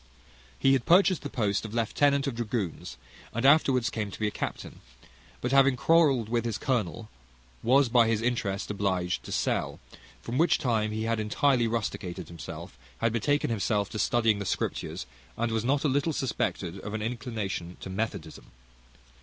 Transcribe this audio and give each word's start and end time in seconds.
He 0.57 0.73
had 0.73 0.87
purchased 0.87 1.21
the 1.21 1.29
post 1.29 1.63
of 1.63 1.75
lieutenant 1.75 2.25
of 2.25 2.33
dragoons, 2.33 2.97
and 3.35 3.45
afterwards 3.45 3.91
came 3.91 4.09
to 4.09 4.17
be 4.19 4.25
a 4.27 4.31
captain; 4.31 4.81
but 5.41 5.51
having 5.51 5.75
quarrelled 5.75 6.27
with 6.27 6.43
his 6.43 6.57
colonel, 6.57 7.07
was 7.61 7.87
by 7.87 8.07
his 8.07 8.19
interest 8.19 8.71
obliged 8.71 9.21
to 9.25 9.31
sell; 9.31 9.79
from 10.19 10.39
which 10.39 10.57
time 10.57 10.89
he 10.91 11.03
had 11.03 11.19
entirely 11.19 11.67
rusticated 11.67 12.29
himself, 12.29 12.75
had 12.97 13.13
betaken 13.13 13.51
himself 13.51 13.91
to 13.91 13.99
studying 13.99 14.39
the 14.39 14.45
Scriptures, 14.45 15.05
and 15.37 15.51
was 15.51 15.63
not 15.63 15.83
a 15.83 15.87
little 15.87 16.13
suspected 16.13 16.79
of 16.79 16.95
an 16.95 17.03
inclination 17.03 17.77
to 17.81 17.91
methodism. 17.91 18.47